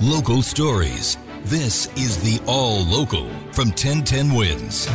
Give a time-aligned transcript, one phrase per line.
[0.00, 1.18] local stories.
[1.44, 4.88] This is the All Local from 1010 Wins.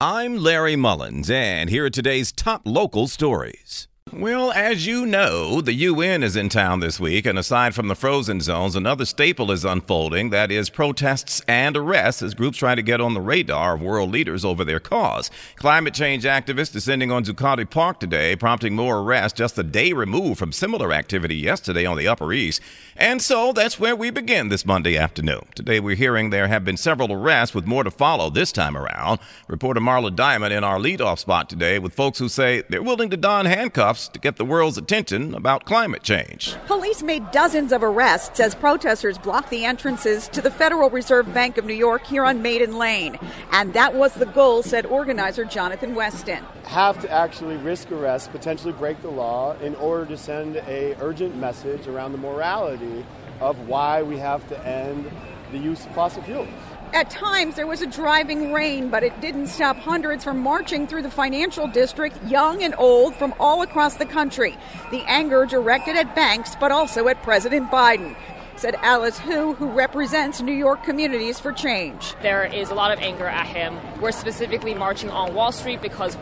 [0.00, 3.88] I'm Larry Mullins, and here are today's top local stories.
[4.14, 7.94] Well, as you know, the UN is in town this week, and aside from the
[7.94, 12.82] frozen zones, another staple is unfolding that is, protests and arrests as groups try to
[12.82, 15.30] get on the radar of world leaders over their cause.
[15.56, 20.38] Climate change activists descending on Zuccotti Park today, prompting more arrests just a day removed
[20.38, 22.60] from similar activity yesterday on the Upper East.
[22.98, 25.46] And so that's where we begin this Monday afternoon.
[25.54, 29.20] Today we're hearing there have been several arrests with more to follow this time around.
[29.48, 33.16] Reporter Marla Diamond in our leadoff spot today with folks who say they're willing to
[33.16, 36.56] don handcuffs to get the world's attention about climate change.
[36.66, 41.58] Police made dozens of arrests as protesters blocked the entrances to the Federal Reserve Bank
[41.58, 43.18] of New York here on Maiden Lane.
[43.50, 46.44] And that was the goal, said organizer Jonathan Weston.
[46.64, 51.36] Have to actually risk arrest, potentially break the law in order to send a urgent
[51.36, 53.04] message around the morality
[53.40, 55.10] of why we have to end
[55.52, 56.48] the use of fossil fuels.
[56.92, 61.02] At times, there was a driving rain, but it didn't stop hundreds from marching through
[61.02, 64.58] the financial district, young and old, from all across the country.
[64.90, 68.14] The anger directed at banks, but also at President Biden.
[68.56, 72.14] Said Alice Hu, who represents New York Communities for Change.
[72.20, 73.78] There is a lot of anger at him.
[74.00, 76.16] We're specifically marching on Wall Street because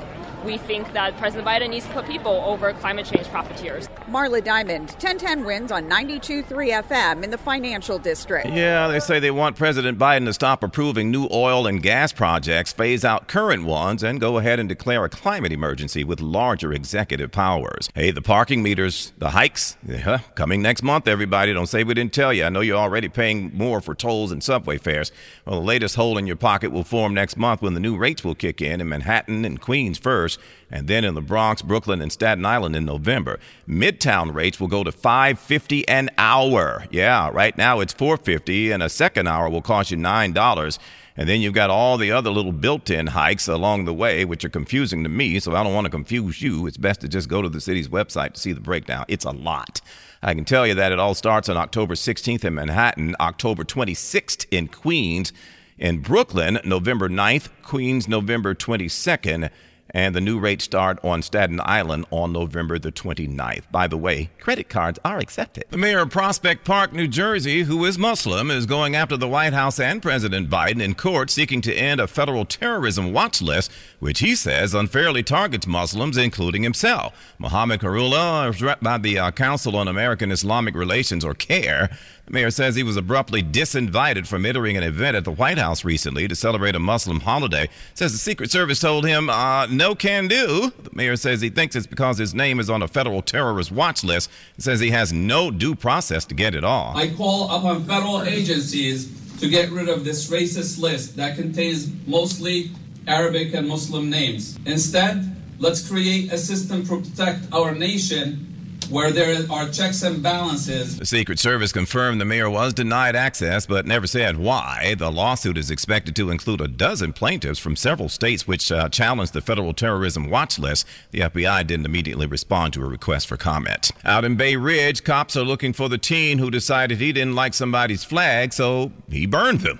[0.44, 3.88] we think that President Biden needs to put people over climate change profiteers.
[4.08, 8.48] Marla Diamond, 1010 wins on 92.3 FM in the financial district.
[8.48, 12.72] Yeah, they say they want President Biden to stop approving new oil and gas projects,
[12.72, 17.30] phase out current ones, and go ahead and declare a climate emergency with larger executive
[17.30, 17.88] powers.
[17.94, 21.52] Hey, the parking meters, the hikes, yeah, coming next month, everybody.
[21.52, 22.44] Don't say we didn't tell you.
[22.44, 25.12] I know you're already paying more for tolls and subway fares.
[25.44, 28.24] Well, the latest hole in your pocket will form next month when the new rates
[28.24, 30.29] will kick in in Manhattan and Queens first
[30.70, 33.38] and then in the Bronx, Brooklyn, and Staten Island in November.
[33.68, 36.84] Midtown rates will go to 550 an hour.
[36.90, 40.78] Yeah, right now it's 450 and a second hour will cost you $9.
[41.16, 44.48] And then you've got all the other little built-in hikes along the way, which are
[44.48, 46.66] confusing to me, so I don't want to confuse you.
[46.66, 49.04] It's best to just go to the city's website to see the breakdown.
[49.08, 49.80] It's a lot.
[50.22, 54.46] I can tell you that it all starts on October 16th in Manhattan, October 26th
[54.50, 55.32] in Queens,
[55.78, 59.50] in Brooklyn, November 9th, Queens, November 22nd,
[59.92, 63.62] and the new rates start on Staten Island on November the 29th.
[63.70, 65.64] By the way, credit cards are accepted.
[65.70, 69.52] The mayor of Prospect Park, New Jersey, who is Muslim, is going after the White
[69.52, 74.20] House and President Biden in court seeking to end a federal terrorism watch list, which
[74.20, 77.34] he says unfairly targets Muslims, including himself.
[77.38, 81.90] Mohamed Khairullah is by the uh, Council on American Islamic Relations, or CAIR.
[82.30, 86.28] Mayor says he was abruptly disinvited from entering an event at the White House recently
[86.28, 87.68] to celebrate a Muslim holiday.
[87.94, 90.72] Says the Secret Service told him, uh, no can do.
[90.84, 94.04] The mayor says he thinks it's because his name is on a federal terrorist watch
[94.04, 94.30] list.
[94.58, 96.94] Says he has no due process to get it off.
[96.94, 99.10] I call upon federal agencies
[99.40, 102.70] to get rid of this racist list that contains mostly
[103.08, 104.56] Arabic and Muslim names.
[104.66, 108.46] Instead, let's create a system to protect our nation
[108.90, 110.98] where there are checks and balances.
[110.98, 114.94] The Secret Service confirmed the mayor was denied access, but never said why.
[114.98, 119.32] The lawsuit is expected to include a dozen plaintiffs from several states which uh, challenged
[119.32, 120.86] the federal terrorism watch list.
[121.12, 123.90] The FBI didn't immediately respond to a request for comment.
[124.04, 127.54] Out in Bay Ridge, cops are looking for the teen who decided he didn't like
[127.54, 129.78] somebody's flag, so he burned them.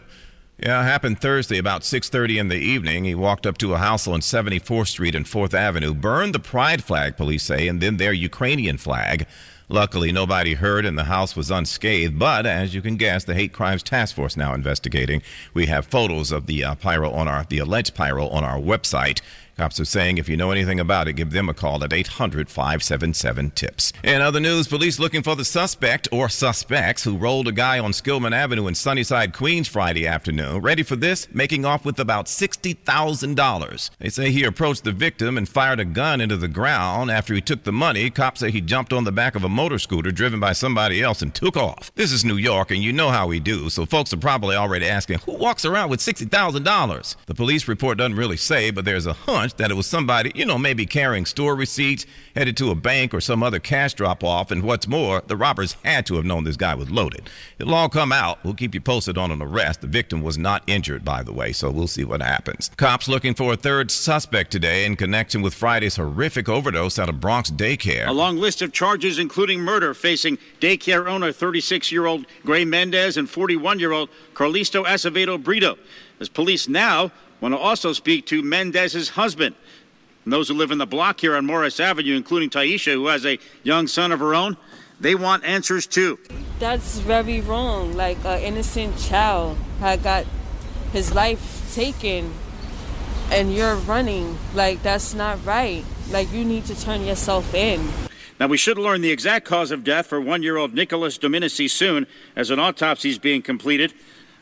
[0.63, 3.05] Yeah, it happened Thursday about 6:30 in the evening.
[3.05, 6.85] He walked up to a house on 74th Street and 4th Avenue, burned the pride
[6.85, 9.27] flag, police say, and then their Ukrainian flag.
[9.71, 12.19] Luckily, nobody heard and the house was unscathed.
[12.19, 15.23] But as you can guess, the Hate Crimes Task Force now investigating.
[15.55, 19.23] We have photos of the uh, pyro on our the alleged pyro on our website.
[19.61, 22.49] Cops are saying if you know anything about it, give them a call at 800
[22.49, 23.93] 577 TIPS.
[24.03, 27.93] In other news, police looking for the suspect or suspects who rolled a guy on
[27.93, 30.63] Skillman Avenue in Sunnyside, Queens Friday afternoon.
[30.63, 31.29] Ready for this?
[31.35, 33.91] Making off with about $60,000.
[33.99, 37.11] They say he approached the victim and fired a gun into the ground.
[37.11, 39.79] After he took the money, cops say he jumped on the back of a motor
[39.79, 41.95] scooter driven by somebody else and took off.
[41.97, 44.87] This is New York, and you know how we do, so folks are probably already
[44.87, 47.17] asking who walks around with $60,000?
[47.27, 50.45] The police report doesn't really say, but there's a hunch that it was somebody, you
[50.45, 54.51] know, maybe carrying store receipts, headed to a bank or some other cash drop off.
[54.51, 57.29] And what's more, the robbers had to have known this guy was loaded.
[57.59, 58.43] It'll all come out.
[58.45, 59.81] We'll keep you posted on an arrest.
[59.81, 62.71] The victim was not injured, by the way, so we'll see what happens.
[62.77, 67.13] Cops looking for a third suspect today in connection with Friday's horrific overdose at a
[67.13, 68.07] Bronx daycare.
[68.07, 73.17] A long list of charges, including murder, facing daycare owner 36 year old Grei Mendez
[73.17, 75.77] and 41 year old Carlisto Acevedo Brito.
[76.21, 77.11] As police now
[77.41, 79.55] want to also speak to Mendez's husband.
[80.25, 83.25] And those who live in the block here on Morris Avenue, including Taisha, who has
[83.25, 84.57] a young son of her own,
[85.01, 86.19] they want answers too.
[86.59, 87.95] That's very wrong.
[87.95, 90.27] Like an innocent child had got
[90.93, 92.35] his life taken
[93.31, 94.39] and you're running.
[94.55, 95.85] Like that's not right.
[96.11, 97.89] Like you need to turn yourself in.
[98.39, 101.69] Now, we should learn the exact cause of death for one year old Nicholas Dominici
[101.69, 103.93] soon as an autopsy is being completed.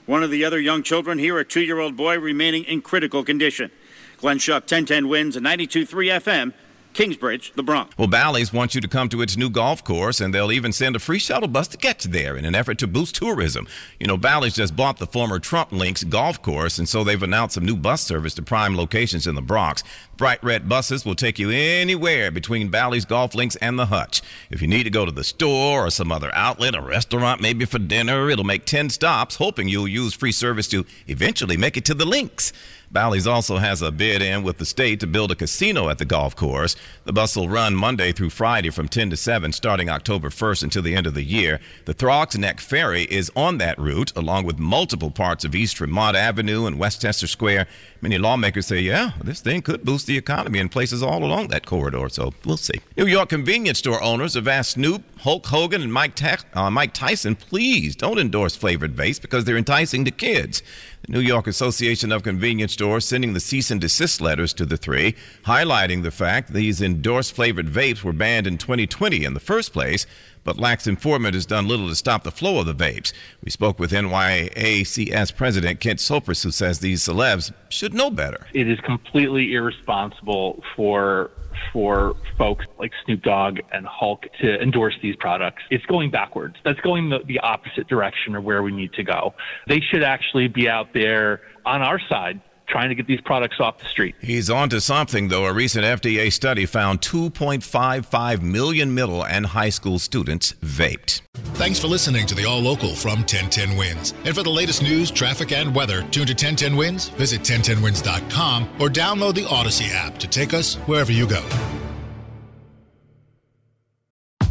[0.09, 3.23] One of the other young children here, a two year old boy, remaining in critical
[3.23, 3.71] condition.
[4.17, 5.87] Glenn Schuck, 1010 wins, a 92.3
[6.23, 6.55] FM.
[6.93, 7.97] Kingsbridge, the Bronx.
[7.97, 10.97] Well, Bally's wants you to come to its new golf course, and they'll even send
[10.97, 13.69] a free shuttle bus to get you there in an effort to boost tourism.
[14.01, 17.55] You know, Bally's just bought the former Trump Links golf course, and so they've announced
[17.55, 19.83] some new bus service to prime locations in the Bronx.
[20.17, 24.21] Bright red buses will take you anywhere between Bally's Golf Links and the Hutch.
[24.51, 27.65] If you need to go to the store or some other outlet, a restaurant, maybe
[27.65, 31.85] for dinner, it'll make 10 stops, hoping you'll use free service to eventually make it
[31.85, 32.53] to the links.
[32.91, 36.07] Bally's also has a bid in with the state to build a casino at the
[36.07, 36.75] golf course.
[37.05, 40.83] The bus will run Monday through Friday from 10 to 7, starting October 1st until
[40.83, 41.61] the end of the year.
[41.85, 46.17] The Throgs Neck Ferry is on that route, along with multiple parts of East Tremont
[46.17, 47.67] Avenue and Westchester Square.
[48.01, 51.67] Many lawmakers say, yeah, this thing could boost the economy in places all along that
[51.67, 52.81] corridor, so we'll see.
[52.97, 56.95] New York convenience store owners have asked Snoop, Hulk Hogan, and Mike, Ta- uh, Mike
[56.95, 60.63] Tyson, please don't endorse flavored vapes because they're enticing to kids.
[61.11, 65.15] New York Association of Convenience Stores sending the cease and desist letters to the three,
[65.45, 70.05] highlighting the fact these endorsed flavored vapes were banned in 2020 in the first place,
[70.45, 73.15] but lax enforcement has done little to stop the flow of the vapes.
[73.43, 78.47] We spoke with NYACS President Kent Sopris, who says these celebs should know better.
[78.53, 81.31] It is completely irresponsible for
[81.73, 85.63] for folks like Snoop Dogg and Hulk to endorse these products.
[85.71, 86.57] It's going backwards.
[86.65, 89.35] That's going the, the opposite direction of where we need to go.
[89.67, 93.79] They should actually be out there on our side trying to get these products off
[93.79, 94.15] the street.
[94.21, 95.47] He's on to something, though.
[95.47, 101.23] A recent FDA study found 2.55 million middle and high school students vaped.
[101.55, 104.15] Thanks for listening to the All Local from 1010 Wins.
[104.25, 108.89] And for the latest news, traffic, and weather, tune to 1010 Wins, visit 1010wins.com, or
[108.89, 111.43] download the Odyssey app to take us wherever you go.